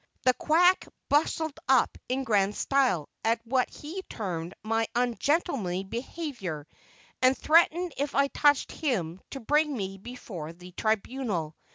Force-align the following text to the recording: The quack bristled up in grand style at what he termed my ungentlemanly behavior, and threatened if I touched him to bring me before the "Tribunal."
The 0.23 0.33
quack 0.33 0.87
bristled 1.09 1.59
up 1.69 1.95
in 2.09 2.23
grand 2.23 2.55
style 2.55 3.07
at 3.23 3.39
what 3.45 3.69
he 3.69 4.01
termed 4.09 4.55
my 4.63 4.87
ungentlemanly 4.95 5.83
behavior, 5.83 6.65
and 7.21 7.37
threatened 7.37 7.93
if 7.97 8.15
I 8.15 8.25
touched 8.29 8.71
him 8.71 9.21
to 9.29 9.39
bring 9.39 9.77
me 9.77 9.99
before 9.99 10.53
the 10.53 10.71
"Tribunal." 10.71 11.55